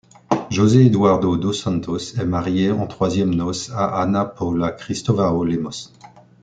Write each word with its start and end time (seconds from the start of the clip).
José 0.49 0.85
Eduardo 0.87 1.37
dos 1.37 1.53
Santos 1.59 2.15
est 2.19 2.25
marié 2.25 2.71
en 2.71 2.87
troisièmes 2.87 3.35
noces 3.35 3.69
à 3.69 4.01
Ana 4.01 4.25
Paula 4.25 4.71
Cristóvão 4.71 5.43
Lemos. 5.43 5.93